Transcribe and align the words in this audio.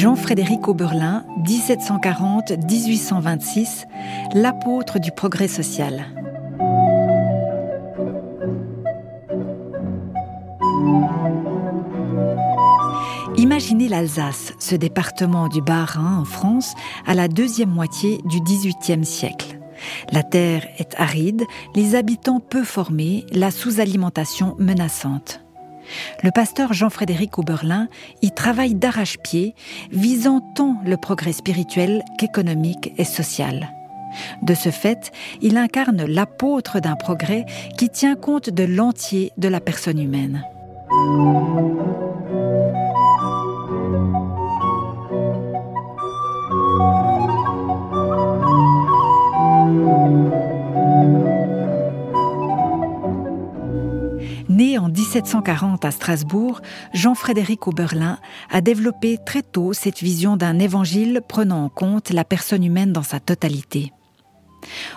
Jean-Frédéric 0.00 0.66
Oberlin, 0.66 1.24
1740-1826, 1.44 3.84
l'apôtre 4.32 4.98
du 4.98 5.12
progrès 5.12 5.46
social. 5.46 6.06
Imaginez 13.36 13.88
l'Alsace, 13.88 14.54
ce 14.58 14.74
département 14.74 15.48
du 15.48 15.60
Bas-Rhin 15.60 16.20
en 16.20 16.24
France, 16.24 16.72
à 17.06 17.12
la 17.12 17.28
deuxième 17.28 17.68
moitié 17.68 18.22
du 18.24 18.40
XVIIIe 18.40 19.04
siècle. 19.04 19.60
La 20.12 20.22
terre 20.22 20.66
est 20.78 20.94
aride, 20.96 21.44
les 21.74 21.94
habitants 21.94 22.40
peu 22.40 22.64
formés, 22.64 23.26
la 23.32 23.50
sous-alimentation 23.50 24.56
menaçante. 24.58 25.42
Le 26.22 26.30
pasteur 26.30 26.72
Jean-Frédéric 26.72 27.38
Oberlin 27.38 27.88
y 28.22 28.30
travaille 28.30 28.74
d'arrache-pied, 28.74 29.54
visant 29.90 30.40
tant 30.40 30.76
le 30.84 30.96
progrès 30.96 31.32
spirituel 31.32 32.02
qu'économique 32.18 32.92
et 32.98 33.04
social. 33.04 33.70
De 34.42 34.54
ce 34.54 34.70
fait, 34.70 35.12
il 35.40 35.56
incarne 35.56 36.04
l'apôtre 36.04 36.80
d'un 36.80 36.96
progrès 36.96 37.46
qui 37.78 37.88
tient 37.88 38.16
compte 38.16 38.50
de 38.50 38.64
l'entier 38.64 39.32
de 39.38 39.48
la 39.48 39.60
personne 39.60 40.00
humaine. 40.00 40.44
1740 55.20 55.84
à 55.84 55.90
Strasbourg, 55.90 56.62
Jean-Frédéric 56.94 57.66
Oberlin 57.66 58.18
a 58.48 58.62
développé 58.62 59.18
très 59.18 59.42
tôt 59.42 59.74
cette 59.74 60.00
vision 60.00 60.38
d'un 60.38 60.58
évangile 60.58 61.20
prenant 61.28 61.62
en 61.64 61.68
compte 61.68 62.08
la 62.08 62.24
personne 62.24 62.64
humaine 62.64 62.94
dans 62.94 63.02
sa 63.02 63.20
totalité. 63.20 63.92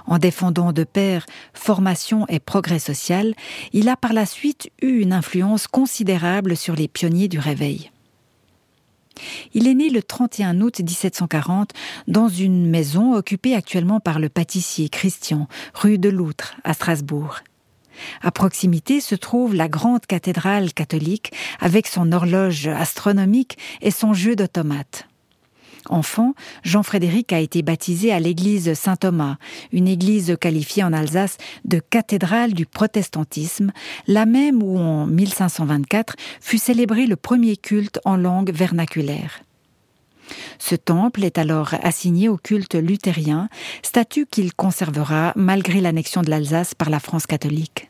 En 0.05 0.19
défendant 0.19 0.71
de 0.71 0.85
pair 0.85 1.25
formation 1.53 2.25
et 2.29 2.39
progrès 2.39 2.79
social, 2.79 3.33
il 3.73 3.89
a 3.89 3.97
par 3.97 4.13
la 4.13 4.25
suite 4.25 4.71
eu 4.81 5.01
une 5.01 5.11
influence 5.11 5.67
considérable 5.67 6.55
sur 6.55 6.75
les 6.75 6.87
pionniers 6.87 7.27
du 7.27 7.39
réveil. 7.39 7.91
Il 9.53 9.67
est 9.67 9.75
né 9.75 9.89
le 9.89 10.01
31 10.01 10.61
août 10.61 10.79
1740 10.79 11.71
dans 12.07 12.29
une 12.29 12.69
maison 12.69 13.13
occupée 13.13 13.55
actuellement 13.55 13.99
par 13.99 14.19
le 14.19 14.29
pâtissier 14.29 14.87
Christian, 14.87 15.49
rue 15.73 15.97
de 15.97 16.07
Loutre, 16.07 16.55
à 16.63 16.73
Strasbourg. 16.73 17.41
À 18.21 18.31
proximité 18.31 19.01
se 19.01 19.15
trouve 19.15 19.55
la 19.55 19.67
grande 19.67 20.05
cathédrale 20.05 20.73
catholique 20.73 21.31
avec 21.59 21.87
son 21.87 22.11
horloge 22.11 22.67
astronomique 22.67 23.57
et 23.81 23.91
son 23.91 24.13
jeu 24.13 24.35
d'automates. 24.35 25.07
Enfant, 25.89 26.33
Jean-Frédéric 26.63 27.33
a 27.33 27.39
été 27.39 27.61
baptisé 27.61 28.13
à 28.13 28.19
l'église 28.19 28.73
Saint-Thomas, 28.73 29.35
une 29.73 29.87
église 29.87 30.37
qualifiée 30.39 30.83
en 30.83 30.93
Alsace 30.93 31.37
de 31.65 31.79
cathédrale 31.79 32.53
du 32.53 32.65
protestantisme, 32.65 33.71
la 34.07 34.25
même 34.25 34.63
où 34.63 34.77
en 34.77 35.05
1524 35.05 36.15
fut 36.39 36.57
célébré 36.57 37.05
le 37.05 37.17
premier 37.17 37.57
culte 37.57 37.99
en 38.05 38.15
langue 38.15 38.53
vernaculaire. 38.53 39.41
Ce 40.59 40.75
temple 40.75 41.23
est 41.23 41.37
alors 41.37 41.73
assigné 41.81 42.29
au 42.29 42.37
culte 42.37 42.75
luthérien, 42.75 43.49
statut 43.81 44.25
qu'il 44.25 44.53
conservera 44.53 45.33
malgré 45.35 45.81
l'annexion 45.81 46.21
de 46.21 46.29
l'Alsace 46.29 46.73
par 46.75 46.89
la 46.89 46.99
France 46.99 47.25
catholique. 47.25 47.89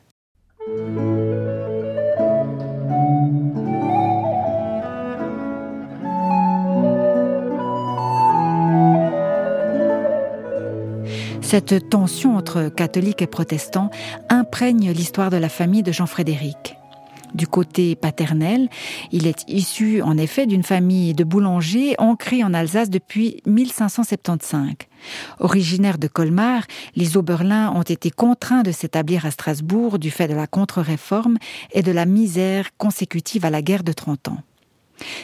Cette 11.42 11.88
tension 11.90 12.36
entre 12.36 12.70
catholiques 12.70 13.22
et 13.22 13.28
protestants 13.28 13.92
imprègne 14.30 14.92
l'histoire 14.92 15.30
de 15.30 15.38
la 15.38 15.50
famille 15.50 15.84
de 15.84 15.92
Jean-Frédéric. 15.92 16.78
Du 17.34 17.48
côté 17.48 17.96
paternel, 17.96 18.70
il 19.12 19.26
est 19.28 19.44
issu 19.48 20.02
en 20.02 20.18
effet 20.18 20.46
d'une 20.46 20.64
famille 20.64 21.14
de 21.14 21.24
boulangers 21.24 21.96
ancrée 21.98 22.44
en 22.44 22.54
Alsace 22.54 22.90
depuis 22.90 23.42
1575. 23.46 24.74
Originaires 25.40 25.98
de 25.98 26.08
Colmar, 26.08 26.64
les 26.96 27.18
Oberlins 27.18 27.72
ont 27.72 27.82
été 27.82 28.12
contraints 28.12 28.62
de 28.62 28.72
s'établir 28.72 29.26
à 29.26 29.32
Strasbourg 29.32 30.00
du 30.00 30.12
fait 30.12 30.28
de 30.28 30.36
la 30.36 30.48
contre-réforme 30.48 31.38
et 31.72 31.82
de 31.82 31.92
la 31.92 32.06
misère 32.06 32.70
consécutive 32.78 33.46
à 33.46 33.50
la 33.50 33.62
guerre 33.62 33.84
de 33.84 33.94
Trente 33.94 34.28
ans. 34.28 34.38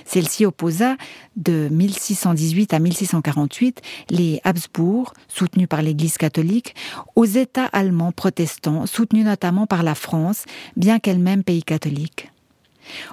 Celle-ci 0.06 0.46
opposa 0.46 0.96
de 1.36 1.70
1618 1.72 2.74
à 2.74 2.80
1648 2.80 3.82
les 4.10 4.42
Habsbourg, 4.44 5.14
soutenus 5.28 5.68
par 5.68 5.82
l'Église 5.82 6.18
catholique, 6.18 6.76
aux 7.16 7.26
États 7.26 7.66
allemands 7.66 8.12
protestants, 8.12 8.86
soutenus 8.86 9.26
notamment 9.26 9.68
par 9.68 9.84
la 9.84 9.96
France, 9.96 10.46
bien 10.76 11.00
qu'elle-même 11.00 11.44
pays 11.44 11.64
catholique. 11.64 12.32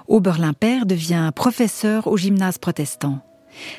Oberlin-Père 0.09 0.87
devient 0.87 1.31
professeur 1.35 2.07
au 2.07 2.17
gymnase 2.17 2.59
protestant. 2.59 3.21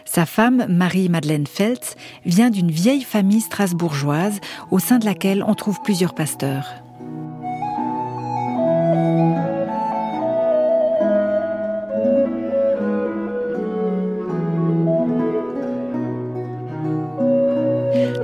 Sa 0.05 0.25
femme, 0.25 0.65
Marie-Madeleine 0.69 1.47
Feltz, 1.47 1.95
vient 2.25 2.49
d'une 2.49 2.71
vieille 2.71 3.03
famille 3.03 3.41
strasbourgeoise 3.41 4.39
au 4.71 4.79
sein 4.79 4.97
de 4.99 5.05
laquelle 5.05 5.43
on 5.43 5.53
trouve 5.53 5.81
plusieurs 5.83 6.15
pasteurs. 6.15 6.86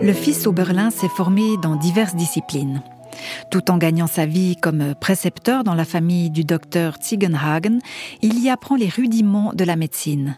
Le 0.03 0.11
fils 0.11 0.47
Oberlin 0.47 0.89
s'est 0.89 1.07
formé 1.07 1.55
dans 1.61 1.77
diverses 1.77 2.13
disciplines. 2.13 2.83
Tout 3.49 3.71
en 3.71 3.77
gagnant 3.77 4.05
sa 4.05 4.25
vie 4.25 4.57
comme 4.57 4.95
précepteur 4.95 5.63
dans 5.63 5.75
la 5.75 5.85
famille 5.85 6.29
du 6.29 6.43
docteur 6.43 6.97
Ziegenhagen, 7.01 7.79
il 8.21 8.37
y 8.43 8.49
apprend 8.49 8.75
les 8.75 8.89
rudiments 8.89 9.53
de 9.53 9.63
la 9.63 9.77
médecine. 9.77 10.37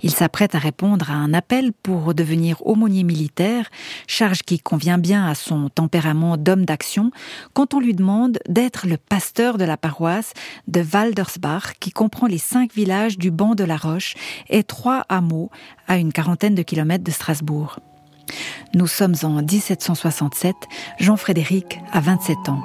Il 0.00 0.10
s'apprête 0.10 0.54
à 0.54 0.58
répondre 0.58 1.10
à 1.10 1.16
un 1.16 1.34
appel 1.34 1.74
pour 1.74 2.14
devenir 2.14 2.66
aumônier 2.66 3.02
militaire, 3.02 3.68
charge 4.06 4.40
qui 4.40 4.58
convient 4.58 4.96
bien 4.96 5.26
à 5.26 5.34
son 5.34 5.68
tempérament 5.68 6.38
d'homme 6.38 6.64
d'action, 6.64 7.10
quand 7.52 7.74
on 7.74 7.80
lui 7.80 7.92
demande 7.92 8.38
d'être 8.48 8.86
le 8.86 8.96
pasteur 8.96 9.58
de 9.58 9.64
la 9.64 9.76
paroisse 9.76 10.32
de 10.66 10.80
Waldersbach, 10.80 11.74
qui 11.78 11.90
comprend 11.90 12.26
les 12.26 12.38
cinq 12.38 12.72
villages 12.72 13.18
du 13.18 13.30
banc 13.30 13.54
de 13.54 13.64
la 13.64 13.76
Roche 13.76 14.14
et 14.48 14.62
trois 14.64 15.04
hameaux 15.10 15.50
à 15.88 15.98
une 15.98 16.10
quarantaine 16.10 16.54
de 16.54 16.62
kilomètres 16.62 17.04
de 17.04 17.10
Strasbourg. 17.10 17.80
Nous 18.74 18.86
sommes 18.86 19.14
en 19.22 19.42
1767, 19.42 20.54
Jean-Frédéric 20.98 21.80
a 21.92 22.00
27 22.00 22.36
ans. 22.48 22.62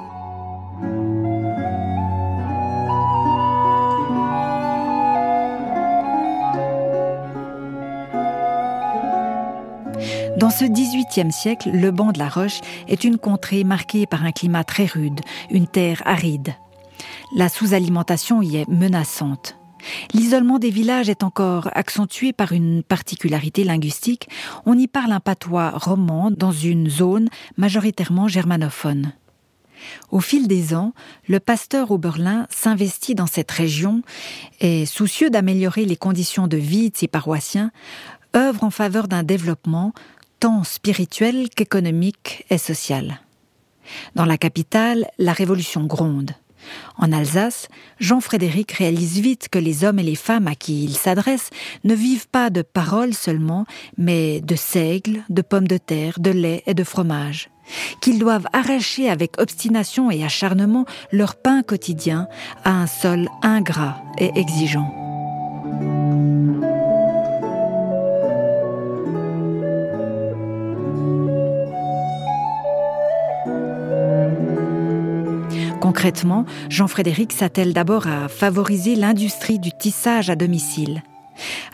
Dans 10.36 10.50
ce 10.50 10.64
XVIIIe 10.64 11.32
siècle, 11.32 11.70
le 11.72 11.90
banc 11.90 12.10
de 12.12 12.18
la 12.18 12.28
Roche 12.28 12.60
est 12.88 13.04
une 13.04 13.18
contrée 13.18 13.62
marquée 13.62 14.04
par 14.04 14.24
un 14.24 14.32
climat 14.32 14.64
très 14.64 14.84
rude, 14.84 15.20
une 15.50 15.68
terre 15.68 16.02
aride. 16.04 16.54
La 17.36 17.48
sous-alimentation 17.48 18.42
y 18.42 18.56
est 18.56 18.68
menaçante. 18.68 19.56
L'isolement 20.12 20.58
des 20.58 20.70
villages 20.70 21.08
est 21.08 21.22
encore 21.22 21.68
accentué 21.72 22.32
par 22.32 22.52
une 22.52 22.82
particularité 22.82 23.64
linguistique. 23.64 24.28
On 24.66 24.78
y 24.78 24.86
parle 24.86 25.12
un 25.12 25.20
patois 25.20 25.70
roman 25.70 26.30
dans 26.30 26.52
une 26.52 26.88
zone 26.88 27.28
majoritairement 27.56 28.28
germanophone. 28.28 29.12
Au 30.10 30.20
fil 30.20 30.48
des 30.48 30.74
ans, 30.74 30.92
le 31.28 31.40
pasteur 31.40 31.90
Oberlin 31.90 32.46
s'investit 32.50 33.14
dans 33.14 33.26
cette 33.26 33.50
région 33.50 34.02
et, 34.60 34.86
soucieux 34.86 35.30
d'améliorer 35.30 35.84
les 35.84 35.96
conditions 35.96 36.46
de 36.46 36.56
vie 36.56 36.90
de 36.90 36.96
ses 36.96 37.08
paroissiens, 37.08 37.70
œuvre 38.34 38.64
en 38.64 38.70
faveur 38.70 39.08
d'un 39.08 39.22
développement 39.22 39.92
tant 40.40 40.64
spirituel 40.64 41.48
qu'économique 41.50 42.44
et 42.50 42.58
social. 42.58 43.20
Dans 44.14 44.24
la 44.24 44.38
capitale, 44.38 45.06
la 45.18 45.32
révolution 45.32 45.84
gronde. 45.84 46.32
En 46.98 47.12
Alsace, 47.12 47.68
Jean-Frédéric 47.98 48.72
réalise 48.72 49.20
vite 49.20 49.48
que 49.50 49.58
les 49.58 49.84
hommes 49.84 49.98
et 49.98 50.04
les 50.04 50.14
femmes 50.14 50.48
à 50.48 50.54
qui 50.54 50.84
il 50.84 50.96
s'adresse 50.96 51.50
ne 51.84 51.94
vivent 51.94 52.28
pas 52.28 52.50
de 52.50 52.62
paroles 52.62 53.14
seulement, 53.14 53.66
mais 53.98 54.40
de 54.40 54.56
seigles, 54.56 55.22
de 55.28 55.42
pommes 55.42 55.68
de 55.68 55.78
terre, 55.78 56.18
de 56.18 56.30
lait 56.30 56.62
et 56.66 56.74
de 56.74 56.84
fromage 56.84 57.50
qu'ils 58.02 58.18
doivent 58.18 58.46
arracher 58.52 59.08
avec 59.08 59.40
obstination 59.40 60.10
et 60.10 60.22
acharnement 60.22 60.84
leur 61.12 61.34
pain 61.34 61.62
quotidien 61.62 62.28
à 62.64 62.72
un 62.72 62.86
sol 62.86 63.28
ingrat 63.42 64.02
et 64.18 64.30
exigeant. 64.38 65.03
Concrètement, 75.84 76.46
Jean-Frédéric 76.70 77.30
s'attelle 77.30 77.74
d'abord 77.74 78.06
à 78.06 78.28
favoriser 78.28 78.94
l'industrie 78.94 79.58
du 79.58 79.70
tissage 79.70 80.30
à 80.30 80.34
domicile. 80.34 81.02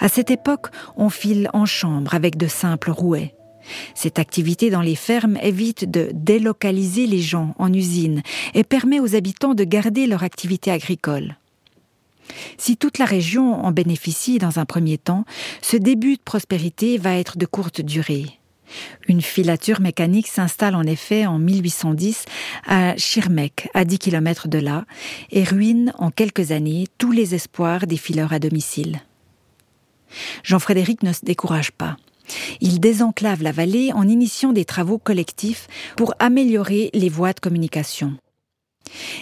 À 0.01 0.09
cette 0.09 0.33
époque, 0.33 0.67
on 0.97 1.11
file 1.11 1.49
en 1.53 1.65
chambre 1.65 2.13
avec 2.13 2.37
de 2.37 2.49
simples 2.49 2.91
rouets. 2.91 3.37
Cette 3.95 4.19
activité 4.19 4.69
dans 4.69 4.81
les 4.83 4.97
fermes 4.97 5.37
évite 5.41 5.89
de 5.89 6.11
délocaliser 6.13 7.07
les 7.07 7.21
gens 7.21 7.55
en 7.57 7.73
usine 7.73 8.23
et 8.53 8.65
permet 8.65 8.99
aux 8.99 9.15
habitants 9.15 9.55
de 9.55 9.63
garder 9.63 10.09
leur 10.09 10.25
activité 10.25 10.73
agricole. 10.73 11.37
Si 12.59 12.77
toute 12.77 12.99
la 12.99 13.05
région 13.05 13.65
en 13.65 13.71
bénéficie 13.71 14.39
dans 14.39 14.59
un 14.59 14.65
premier 14.65 14.99
temps, 14.99 15.25
ce 15.63 15.77
début 15.77 16.17
de 16.17 16.23
prospérité 16.25 16.99
va 16.99 17.15
être 17.15 17.39
de 17.39 17.47
courte 17.47 17.81
durée. 17.81 18.40
Une 19.09 19.23
filature 19.23 19.81
mécanique 19.81 20.29
s'installe 20.29 20.75
en 20.75 20.85
effet 20.85 21.27
en 21.27 21.39
1810 21.39 22.25
à 22.67 22.97
Schirmeck, 22.97 23.69
à 23.75 23.85
10 23.85 23.99
km 23.99 24.49
de 24.49 24.59
là, 24.59 24.85
et 25.31 25.45
ruine 25.45 25.93
en 25.99 26.11
quelques 26.11 26.53
années 26.53 26.87
tous 26.99 27.13
les 27.13 27.35
espoirs 27.35 27.87
des 27.87 27.97
fileurs 27.97 28.33
à 28.33 28.39
domicile. 28.39 29.01
Jean-Frédéric 30.43 31.03
ne 31.03 31.13
se 31.13 31.25
décourage 31.25 31.73
pas. 31.73 31.97
Il 32.61 32.81
désenclave 32.81 33.43
la 33.43 33.53
vallée 33.53 33.93
en 33.93 34.07
initiant 34.09 34.53
des 34.53 34.65
travaux 34.65 34.99
collectifs 34.99 35.67
pour 35.97 36.15
améliorer 36.19 36.91
les 36.95 37.09
voies 37.09 37.33
de 37.33 37.41
communication. 37.41 38.17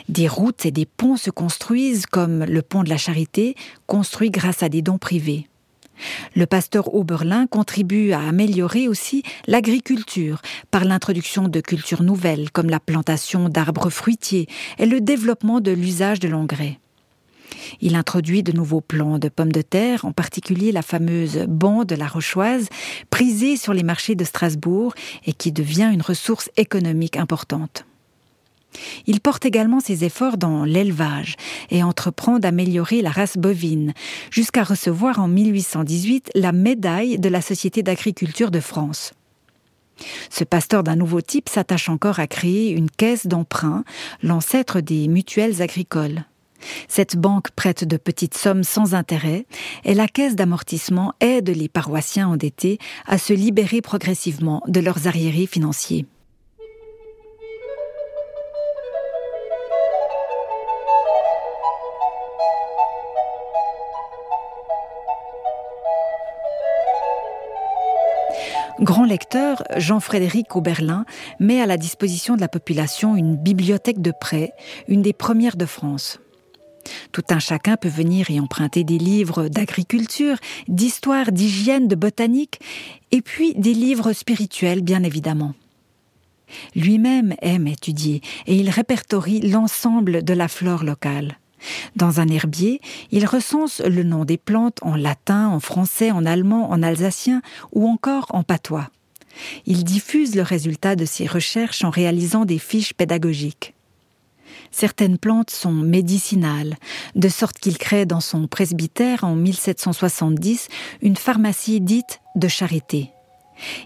Des 0.09 0.29
routes 0.29 0.67
et 0.67 0.71
des 0.71 0.87
ponts 0.87 1.17
se 1.17 1.31
construisent 1.31 2.07
comme 2.07 2.45
le 2.45 2.63
pont 2.63 2.85
de 2.85 2.89
la 2.89 2.97
Charité, 2.97 3.55
construit 3.87 4.31
grâce 4.31 4.63
à 4.63 4.69
des 4.69 4.83
dons 4.83 4.99
privés. 4.99 5.47
Le 6.35 6.47
pasteur 6.47 6.95
Oberlin 6.95 7.47
contribue 7.47 8.13
à 8.13 8.21
améliorer 8.21 8.89
aussi 8.89 9.23
l'agriculture 9.47 10.41
par 10.71 10.85
l'introduction 10.85 11.49
de 11.49 11.61
cultures 11.61 12.03
nouvelles 12.03 12.51
comme 12.51 12.71
la 12.71 12.81
plantation 12.81 13.49
d'arbres 13.49 13.91
fruitiers 13.91 14.49
et 14.79 14.87
le 14.87 15.01
développement 15.01 15.61
de 15.61 15.71
l'usage 15.71 16.21
de 16.21 16.29
l'engrais. 16.29 16.79
Il 17.81 17.97
introduit 17.97 18.43
de 18.43 18.53
nouveaux 18.53 18.81
plants 18.81 19.19
de 19.19 19.29
pommes 19.29 19.53
de 19.53 19.63
terre, 19.63 20.05
en 20.05 20.13
particulier 20.13 20.73
la 20.73 20.83
fameuse 20.83 21.45
bande 21.49 21.87
de 21.87 21.95
la 21.95 22.07
Rochoise, 22.07 22.69
prisée 23.11 23.57
sur 23.57 23.75
les 23.75 23.83
marchés 23.83 24.15
de 24.15 24.25
Strasbourg 24.25 24.95
et 25.27 25.33
qui 25.33 25.53
devient 25.53 25.91
une 25.93 26.03
ressource 26.03 26.51
économique 26.57 27.17
importante. 27.17 27.88
Il 29.07 29.21
porte 29.21 29.45
également 29.45 29.81
ses 29.81 30.05
efforts 30.05 30.37
dans 30.37 30.65
l'élevage 30.65 31.37
et 31.71 31.83
entreprend 31.83 32.39
d'améliorer 32.39 33.03
la 33.03 33.11
race 33.11 33.37
bovine, 33.37 33.95
jusqu'à 34.31 34.63
recevoir 34.63 35.19
en 35.19 35.29
1818 35.29 36.31
la 36.35 36.53
médaille 36.53 37.19
de 37.19 37.29
la 37.29 37.41
Société 37.41 37.83
d'agriculture 37.83 38.51
de 38.51 38.61
France. 38.61 39.13
Ce 40.31 40.45
pasteur 40.45 40.83
d'un 40.83 40.97
nouveau 40.97 41.21
type 41.21 41.49
s'attache 41.49 41.89
encore 41.89 42.21
à 42.21 42.27
créer 42.27 42.71
une 42.71 42.91
caisse 42.91 43.27
d'emprunt, 43.27 43.85
l'ancêtre 44.23 44.81
des 44.81 45.09
mutuelles 45.09 45.61
agricoles. 45.63 46.25
Cette 46.89 47.17
banque 47.17 47.51
prête 47.53 47.85
de 47.85 47.97
petites 47.97 48.37
sommes 48.37 48.65
sans 48.65 48.95
intérêt 48.95 49.47
et 49.85 49.95
la 49.95 50.09
caisse 50.09 50.35
d'amortissement 50.35 51.15
aide 51.21 51.51
les 51.51 51.69
paroissiens 51.69 52.29
endettés 52.29 52.79
à 53.07 53.19
se 53.19 53.33
libérer 53.33 53.81
progressivement 53.81 54.63
de 54.67 54.81
leurs 54.81 55.07
arriérés 55.07 55.47
financiers. 55.47 56.07
Grand 68.81 69.05
lecteur, 69.05 69.65
Jean-Frédéric 69.77 70.55
Oberlin 70.55 71.05
met 71.41 71.61
à 71.61 71.67
la 71.67 71.77
disposition 71.77 72.37
de 72.37 72.41
la 72.41 72.47
population 72.47 73.17
une 73.17 73.35
bibliothèque 73.35 74.01
de 74.01 74.13
prêt, 74.13 74.53
une 74.87 75.03
des 75.03 75.13
premières 75.13 75.57
de 75.57 75.67
France. 75.67 76.21
Tout 77.11 77.25
un 77.31 77.41
chacun 77.41 77.77
peut 77.77 77.89
venir 77.89 78.31
y 78.31 78.39
emprunter 78.39 78.85
des 78.85 78.99
livres 78.99 79.49
d'agriculture, 79.49 80.37
d'histoire, 80.69 81.33
d'hygiène, 81.33 81.89
de 81.89 81.97
botanique, 81.97 82.61
et 83.11 83.21
puis 83.21 83.53
des 83.55 83.75
livres 83.75 84.13
spirituels, 84.13 84.83
bien 84.83 85.03
évidemment. 85.03 85.55
Lui-même 86.77 87.35
aime 87.43 87.67
étudier 87.67 88.23
et 88.47 88.55
il 88.55 88.71
répertorie 88.71 89.41
l'ensemble 89.41 90.23
de 90.23 90.35
la 90.35 90.47
flore 90.47 90.85
locale. 90.85 91.37
Dans 91.97 92.21
un 92.21 92.29
herbier, 92.29 92.81
il 93.11 93.27
recense 93.27 93.81
le 93.81 94.03
nom 94.03 94.25
des 94.25 94.39
plantes 94.39 94.79
en 94.83 94.97
latin, 94.97 95.49
en 95.49 95.61
français, 95.61 96.11
en 96.11 96.25
allemand, 96.25 96.71
en 96.71 96.83
alsacien 96.83 97.43
ou 97.73 97.89
encore 97.89 98.27
en 98.31 98.43
patois. 98.43 98.91
Il 99.67 99.85
diffuse 99.85 100.35
le 100.35 100.43
résultat 100.43 100.97
de 100.97 101.05
ses 101.05 101.27
recherches 101.27 101.85
en 101.85 101.91
réalisant 101.91 102.45
des 102.45 102.59
fiches 102.59 102.95
pédagogiques. 102.95 103.75
Certaines 104.71 105.19
plantes 105.19 105.51
sont 105.51 105.73
médicinales, 105.73 106.77
de 107.15 107.29
sorte 107.29 107.59
qu'il 107.59 107.79
crée 107.79 108.07
dans 108.07 108.21
son 108.21 108.47
presbytère 108.47 109.25
en 109.25 109.35
1770 109.35 110.69
une 111.01 111.17
pharmacie 111.17 111.81
dite 111.81 112.21
de 112.37 112.49
charité. 112.49 113.13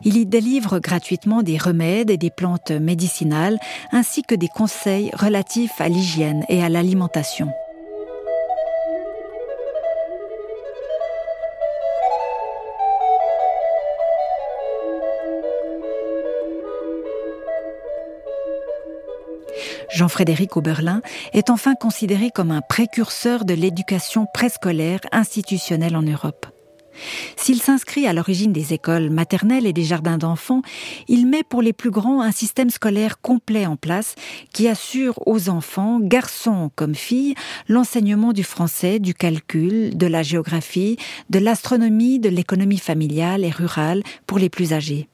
Il 0.04 0.16
y 0.16 0.26
délivre 0.26 0.80
gratuitement 0.80 1.42
des 1.42 1.56
remèdes 1.56 2.10
et 2.10 2.18
des 2.18 2.30
plantes 2.30 2.72
médicinales, 2.72 3.58
ainsi 3.90 4.22
que 4.22 4.34
des 4.34 4.48
conseils 4.48 5.10
relatifs 5.14 5.80
à 5.80 5.88
l'hygiène 5.88 6.44
et 6.48 6.62
à 6.62 6.68
l'alimentation. 6.68 7.50
Jean-Frédéric 19.92 20.56
Oberlin 20.56 21.02
est 21.32 21.50
enfin 21.50 21.74
considéré 21.74 22.30
comme 22.34 22.50
un 22.50 22.62
précurseur 22.62 23.44
de 23.44 23.54
l'éducation 23.54 24.26
préscolaire 24.32 25.00
institutionnelle 25.12 25.96
en 25.96 26.02
Europe. 26.02 26.46
S'il 27.36 27.60
s'inscrit 27.60 28.06
à 28.06 28.12
l'origine 28.12 28.52
des 28.52 28.72
écoles 28.72 29.10
maternelles 29.10 29.66
et 29.66 29.72
des 29.72 29.84
jardins 29.84 30.18
d'enfants, 30.18 30.62
il 31.08 31.26
met 31.26 31.42
pour 31.42 31.62
les 31.62 31.72
plus 31.72 31.90
grands 31.90 32.20
un 32.20 32.32
système 32.32 32.70
scolaire 32.70 33.20
complet 33.20 33.66
en 33.66 33.76
place 33.76 34.14
qui 34.52 34.68
assure 34.68 35.14
aux 35.26 35.48
enfants, 35.48 36.00
garçons 36.00 36.70
comme 36.76 36.94
filles, 36.94 37.34
l'enseignement 37.68 38.32
du 38.32 38.44
français, 38.44 38.98
du 38.98 39.14
calcul, 39.14 39.96
de 39.96 40.06
la 40.06 40.22
géographie, 40.22 40.96
de 41.30 41.38
l'astronomie, 41.38 42.18
de 42.18 42.28
l'économie 42.28 42.78
familiale 42.78 43.44
et 43.44 43.50
rurale 43.50 44.02
pour 44.26 44.38
les 44.38 44.50
plus 44.50 44.72
âgés. 44.72 45.08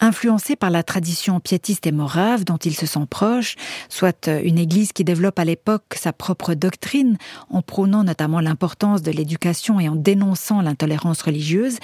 Influencé 0.00 0.54
par 0.54 0.70
la 0.70 0.82
tradition 0.82 1.40
piétiste 1.40 1.86
et 1.86 1.92
morave 1.92 2.44
dont 2.44 2.56
il 2.56 2.74
se 2.76 2.86
sent 2.86 3.06
proche, 3.10 3.56
soit 3.88 4.28
une 4.28 4.58
église 4.58 4.92
qui 4.92 5.04
développe 5.04 5.38
à 5.38 5.44
l'époque 5.44 5.94
sa 5.96 6.12
propre 6.12 6.54
doctrine, 6.54 7.18
en 7.50 7.62
prônant 7.62 8.04
notamment 8.04 8.40
l'importance 8.40 9.02
de 9.02 9.10
l'éducation 9.10 9.80
et 9.80 9.88
en 9.88 9.96
dénonçant 9.96 10.62
l'intolérance 10.62 11.22
religieuse, 11.22 11.78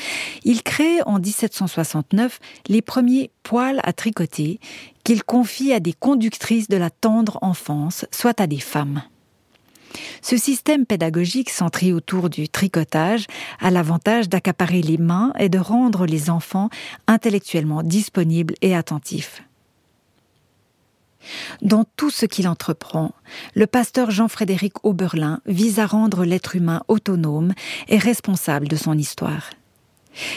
il 0.45 0.63
crée 0.63 1.03
en 1.07 1.19
1769 1.19 2.39
les 2.69 2.83
premiers 2.83 3.31
poils 3.43 3.81
à 3.83 3.93
tricoter 3.93 4.61
qu'il 5.03 5.25
confie 5.25 5.73
à 5.73 5.81
des 5.81 5.93
conductrices 5.93 6.69
de 6.69 6.77
la 6.77 6.91
tendre 6.91 7.39
enfance, 7.43 8.07
soit 8.11 8.41
à 8.41 8.47
des 8.47 8.61
femmes. 8.61 9.03
Ce 10.23 10.37
système 10.37 10.87
pédagogique 10.87 11.51
centré 11.51 11.93
autour 11.93 12.31
du 12.31 12.49
tricotage 12.49 13.27
a 13.61 13.71
l'avantage 13.71 14.29
d'accaparer 14.29 14.83
les 14.83 14.99
mains 14.99 15.33
et 15.39 15.49
de 15.49 15.59
rendre 15.59 16.07
les 16.07 16.31
enfants 16.31 16.71
intellectuellement 17.07 17.83
disponibles 17.83 18.55
et 18.63 18.75
attentifs. 18.75 19.43
Dans 21.63 21.85
tout 21.97 22.11
ce 22.11 22.27
qu'il 22.27 22.49
entreprend, 22.49 23.13
le 23.55 23.67
pasteur 23.67 24.11
Jean-Frédéric 24.11 24.85
Oberlin 24.85 25.41
vise 25.47 25.79
à 25.79 25.87
rendre 25.87 26.25
l'être 26.25 26.57
humain 26.57 26.83
autonome 26.89 27.55
et 27.89 27.99
responsable 27.99 28.69
de 28.69 28.77
son 28.77 28.97
histoire. 28.99 29.51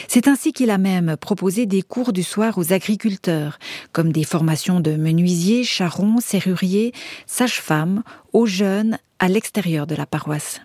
C'est 0.08 0.28
ainsi 0.28 0.52
qu'il 0.52 0.70
a 0.70 0.78
même 0.78 1.16
proposé 1.16 1.66
des 1.66 1.82
cours 1.82 2.12
du 2.12 2.22
soir 2.22 2.58
aux 2.58 2.72
agriculteurs, 2.72 3.58
comme 3.92 4.12
des 4.12 4.24
formations 4.24 4.80
de 4.80 4.96
menuisiers, 4.96 5.64
charrons, 5.64 6.20
serruriers, 6.20 6.92
sages-femmes, 7.26 8.02
aux 8.32 8.46
jeunes 8.46 8.98
à 9.18 9.28
l'extérieur 9.28 9.86
de 9.86 9.94
la 9.94 10.06
paroisse. 10.06 10.60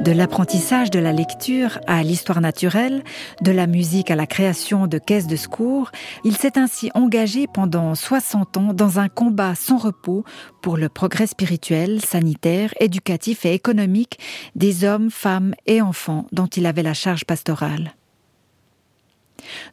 De 0.00 0.12
l'apprentissage 0.12 0.90
de 0.90 0.98
la 0.98 1.12
lecture 1.12 1.78
à 1.86 2.02
l'histoire 2.02 2.40
naturelle, 2.40 3.04
de 3.42 3.52
la 3.52 3.66
musique 3.66 4.10
à 4.10 4.16
la 4.16 4.26
création 4.26 4.86
de 4.86 4.96
caisses 4.96 5.26
de 5.26 5.36
secours, 5.36 5.90
il 6.24 6.38
s'est 6.38 6.58
ainsi 6.58 6.90
engagé 6.94 7.46
pendant 7.46 7.94
60 7.94 8.56
ans 8.56 8.72
dans 8.72 8.98
un 8.98 9.10
combat 9.10 9.54
sans 9.54 9.76
repos 9.76 10.24
pour 10.62 10.78
le 10.78 10.88
progrès 10.88 11.26
spirituel, 11.26 12.00
sanitaire, 12.00 12.72
éducatif 12.80 13.44
et 13.44 13.52
économique 13.52 14.18
des 14.54 14.84
hommes, 14.84 15.10
femmes 15.10 15.54
et 15.66 15.82
enfants 15.82 16.26
dont 16.32 16.46
il 16.46 16.64
avait 16.64 16.82
la 16.82 16.94
charge 16.94 17.26
pastorale. 17.26 17.92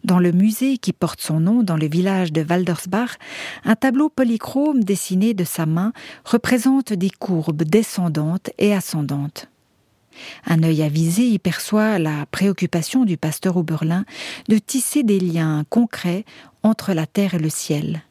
Dans 0.04 0.20
le 0.20 0.34
musée 0.34 0.78
qui 0.78 0.92
porte 0.92 1.22
son 1.22 1.40
nom 1.40 1.64
dans 1.64 1.78
le 1.78 1.88
village 1.88 2.34
de 2.34 2.44
Waldersbach, 2.44 3.18
un 3.64 3.76
tableau 3.76 4.10
polychrome 4.10 4.84
dessiné 4.84 5.34
de 5.34 5.46
sa 5.46 5.66
main 5.66 5.94
représente 6.26 6.92
des 6.92 7.12
courbes 7.12 7.64
descendantes 7.64 8.50
et 8.58 8.74
ascendantes. 8.74 9.48
Un 10.46 10.64
œil 10.64 10.84
avisé 10.84 11.28
y 11.28 11.40
perçoit 11.40 12.00
la 12.00 12.26
préoccupation 12.28 13.06
du 13.06 13.18
pasteur 13.18 13.58
Oberlin 13.58 14.06
de 14.48 14.58
tisser 14.58 15.04
des 15.04 15.20
liens 15.20 15.64
concrets 15.70 16.26
entre 16.64 16.94
la 16.94 17.06
terre 17.06 17.34
et 17.36 17.40
le 17.40 17.50
ciel. 17.50 18.04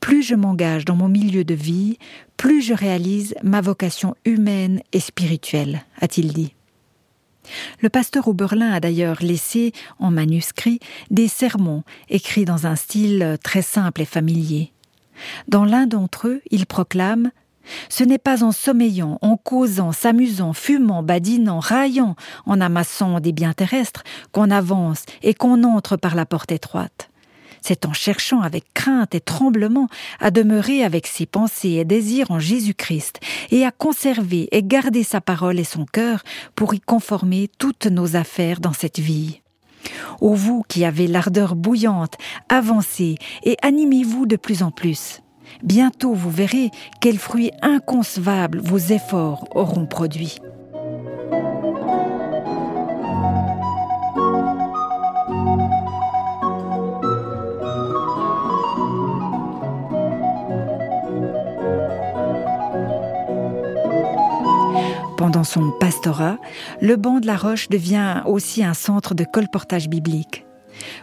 Plus 0.00 0.22
je 0.22 0.34
m'engage 0.34 0.84
dans 0.84 0.96
mon 0.96 1.08
milieu 1.08 1.44
de 1.44 1.54
vie, 1.54 1.98
plus 2.36 2.62
je 2.62 2.74
réalise 2.74 3.34
ma 3.42 3.60
vocation 3.60 4.16
humaine 4.24 4.80
et 4.92 5.00
spirituelle, 5.00 5.84
a-t-il 6.00 6.32
dit. 6.32 6.54
Le 7.80 7.88
pasteur 7.88 8.28
Oberlin 8.28 8.72
a 8.72 8.80
d'ailleurs 8.80 9.18
laissé 9.20 9.72
en 9.98 10.10
manuscrit 10.10 10.78
des 11.10 11.28
sermons 11.28 11.82
écrits 12.08 12.44
dans 12.44 12.66
un 12.66 12.76
style 12.76 13.36
très 13.42 13.62
simple 13.62 14.00
et 14.00 14.06
familier. 14.06 14.72
Dans 15.48 15.64
l'un 15.64 15.86
d'entre 15.86 16.28
eux, 16.28 16.42
il 16.50 16.66
proclame 16.66 17.30
ce 17.88 18.04
n'est 18.04 18.18
pas 18.18 18.44
en 18.44 18.52
sommeillant, 18.52 19.18
en 19.22 19.36
causant, 19.36 19.92
s'amusant, 19.92 20.52
fumant, 20.52 21.02
badinant, 21.02 21.60
raillant, 21.60 22.16
en 22.46 22.60
amassant 22.60 23.20
des 23.20 23.32
biens 23.32 23.52
terrestres 23.52 24.04
qu'on 24.32 24.50
avance 24.50 25.04
et 25.22 25.34
qu'on 25.34 25.64
entre 25.64 25.96
par 25.96 26.14
la 26.14 26.26
porte 26.26 26.52
étroite. 26.52 27.08
C'est 27.62 27.86
en 27.86 27.92
cherchant 27.92 28.40
avec 28.40 28.74
crainte 28.74 29.14
et 29.14 29.20
tremblement 29.20 29.86
à 30.18 30.32
demeurer 30.32 30.84
avec 30.84 31.06
ses 31.06 31.26
pensées 31.26 31.74
et 31.74 31.84
désirs 31.84 32.32
en 32.32 32.40
Jésus-Christ 32.40 33.20
et 33.52 33.64
à 33.64 33.70
conserver 33.70 34.48
et 34.50 34.64
garder 34.64 35.04
sa 35.04 35.20
parole 35.20 35.60
et 35.60 35.64
son 35.64 35.86
cœur 35.86 36.22
pour 36.56 36.74
y 36.74 36.80
conformer 36.80 37.48
toutes 37.58 37.86
nos 37.86 38.16
affaires 38.16 38.58
dans 38.58 38.72
cette 38.72 38.98
vie. 38.98 39.40
Ô 40.20 40.34
vous 40.34 40.64
qui 40.68 40.84
avez 40.84 41.06
l'ardeur 41.06 41.54
bouillante, 41.54 42.14
avancez 42.48 43.16
et 43.44 43.56
animez-vous 43.62 44.26
de 44.26 44.36
plus 44.36 44.62
en 44.62 44.72
plus. 44.72 45.22
Bientôt 45.62 46.14
vous 46.14 46.30
verrez 46.30 46.70
quels 47.00 47.18
fruits 47.18 47.52
inconcevables 47.62 48.60
vos 48.60 48.78
efforts 48.78 49.46
auront 49.54 49.86
produits. 49.86 50.38
Pendant 65.22 65.44
son 65.44 65.70
pastorat, 65.78 66.36
le 66.80 66.96
banc 66.96 67.20
de 67.20 67.28
la 67.28 67.36
Roche 67.36 67.68
devient 67.68 68.22
aussi 68.26 68.64
un 68.64 68.74
centre 68.74 69.14
de 69.14 69.22
colportage 69.22 69.88
biblique. 69.88 70.44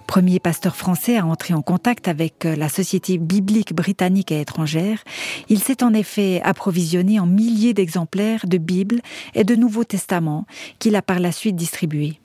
Premier 0.10 0.40
pasteur 0.40 0.76
français 0.76 1.20
à 1.20 1.26
entrer 1.28 1.54
en 1.54 1.62
contact 1.62 2.08
avec 2.08 2.44
euh, 2.44 2.56
la 2.56 2.68
Société 2.68 3.20
biblique 3.20 3.76
britannique 3.76 4.32
et 4.32 4.42
étrangère, 4.42 5.04
il 5.50 5.60
s'est 5.60 5.84
en 5.84 5.94
effet 5.94 6.42
approvisionné 6.44 7.20
en 7.20 7.28
milliers 7.28 7.76
d'exemplaires 7.76 8.48
de 8.48 8.58
Bibles 8.58 9.02
et 9.36 9.44
de 9.44 9.54
Nouveaux 9.54 9.84
Testaments 9.84 10.48
qu'il 10.80 10.96
a 10.96 11.04
par 11.04 11.20
la 11.20 11.32
suite 11.32 11.56
distribués. 11.56 12.20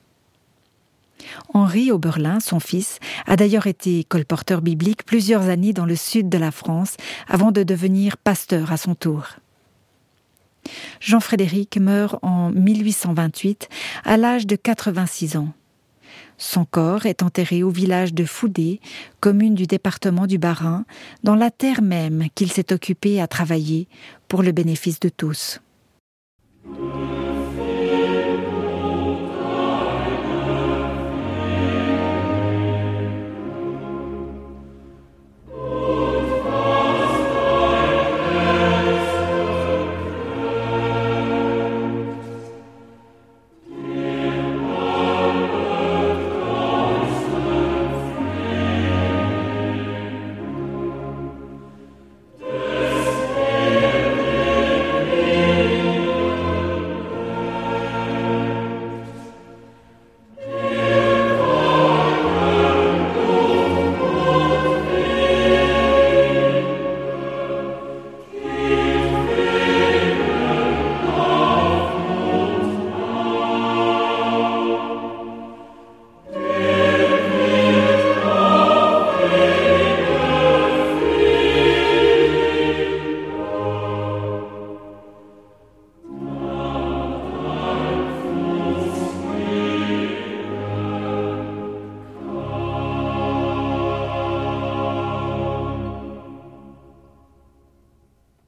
Henri 1.52 1.92
Oberlin, 1.92 2.40
son 2.40 2.58
fils, 2.58 3.00
a 3.26 3.36
d'ailleurs 3.36 3.66
été 3.66 4.02
colporteur 4.04 4.62
biblique 4.62 5.04
plusieurs 5.04 5.50
années 5.50 5.74
dans 5.74 5.84
le 5.84 5.94
sud 5.94 6.30
de 6.30 6.38
la 6.38 6.52
France 6.52 6.96
avant 7.28 7.52
de 7.52 7.62
devenir 7.64 8.16
pasteur 8.16 8.72
à 8.72 8.78
son 8.78 8.94
tour. 8.94 9.26
Jean-Frédéric 11.00 11.76
meurt 11.76 12.18
en 12.22 12.50
1828 12.50 13.68
à 14.06 14.16
l'âge 14.16 14.46
de 14.46 14.56
86 14.56 15.36
ans. 15.36 15.52
Son 16.38 16.64
corps 16.64 17.06
est 17.06 17.22
enterré 17.22 17.62
au 17.62 17.70
village 17.70 18.12
de 18.14 18.24
Foudé, 18.24 18.80
commune 19.20 19.54
du 19.54 19.66
département 19.66 20.26
du 20.26 20.38
Bas-Rhin, 20.38 20.84
dans 21.22 21.36
la 21.36 21.50
terre 21.50 21.82
même 21.82 22.28
qu'il 22.34 22.50
s'est 22.50 22.72
occupé 22.72 23.20
à 23.20 23.26
travailler 23.26 23.88
pour 24.28 24.42
le 24.42 24.52
bénéfice 24.52 25.00
de 25.00 25.08
tous. 25.08 25.60